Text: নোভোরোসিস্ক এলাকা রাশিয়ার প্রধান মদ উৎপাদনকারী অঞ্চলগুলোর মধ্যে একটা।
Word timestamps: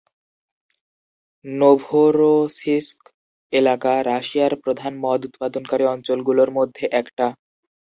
নোভোরোসিস্ক 1.45 2.99
এলাকা 3.53 3.93
রাশিয়ার 4.09 4.53
প্রধান 4.63 4.93
মদ 5.03 5.19
উৎপাদনকারী 5.29 5.85
অঞ্চলগুলোর 5.87 6.49
মধ্যে 6.57 6.85
একটা। 7.01 7.25